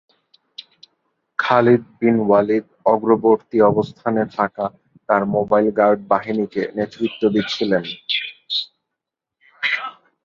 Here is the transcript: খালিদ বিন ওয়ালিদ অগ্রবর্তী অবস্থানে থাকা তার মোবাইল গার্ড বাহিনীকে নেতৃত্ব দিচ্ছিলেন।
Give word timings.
খালিদ 1.39 1.83
বিন 1.99 2.17
ওয়ালিদ 2.21 2.65
অগ্রবর্তী 2.85 3.57
অবস্থানে 3.71 4.23
থাকা 4.37 4.65
তার 5.09 5.21
মোবাইল 5.35 5.67
গার্ড 5.79 5.99
বাহিনীকে 6.11 6.61
নেতৃত্ব 6.77 7.21
দিচ্ছিলেন। 7.35 7.83